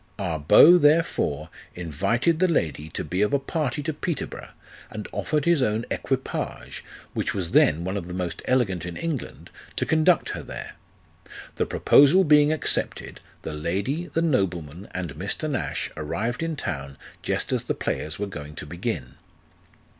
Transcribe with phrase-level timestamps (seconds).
[0.17, 4.49] Our Beau therefore invited the lady to be of a party to Peterborough,
[4.89, 9.51] and offered his own equipage, which was then one of the most elegant in England,
[9.75, 10.73] to conduct her there.
[11.57, 15.47] The proposal being accepted, the lady, the nobleman, and Mr.
[15.47, 19.17] Nash arrived in town just as the plavers were going to begin.